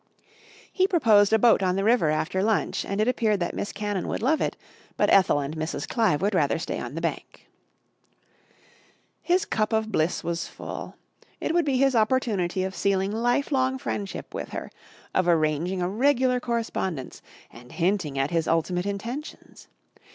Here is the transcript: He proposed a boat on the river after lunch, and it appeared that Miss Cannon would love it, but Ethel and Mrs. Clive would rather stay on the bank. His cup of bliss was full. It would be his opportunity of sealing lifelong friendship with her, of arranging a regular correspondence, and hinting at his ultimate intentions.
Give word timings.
He 0.73 0.87
proposed 0.87 1.31
a 1.31 1.37
boat 1.37 1.61
on 1.61 1.75
the 1.75 1.83
river 1.83 2.09
after 2.09 2.41
lunch, 2.41 2.83
and 2.83 2.99
it 2.99 3.07
appeared 3.07 3.39
that 3.41 3.53
Miss 3.53 3.71
Cannon 3.71 4.07
would 4.07 4.23
love 4.23 4.41
it, 4.41 4.57
but 4.97 5.11
Ethel 5.11 5.37
and 5.39 5.55
Mrs. 5.55 5.87
Clive 5.87 6.23
would 6.23 6.33
rather 6.33 6.57
stay 6.57 6.79
on 6.79 6.95
the 6.95 7.01
bank. 7.01 7.47
His 9.21 9.45
cup 9.45 9.71
of 9.71 9.91
bliss 9.91 10.23
was 10.23 10.47
full. 10.47 10.95
It 11.39 11.53
would 11.53 11.65
be 11.65 11.77
his 11.77 11.95
opportunity 11.95 12.63
of 12.63 12.73
sealing 12.73 13.11
lifelong 13.11 13.77
friendship 13.77 14.33
with 14.33 14.49
her, 14.49 14.71
of 15.13 15.27
arranging 15.27 15.83
a 15.83 15.87
regular 15.87 16.39
correspondence, 16.39 17.21
and 17.53 17.71
hinting 17.71 18.17
at 18.17 18.31
his 18.31 18.47
ultimate 18.47 18.87
intentions. 18.87 19.67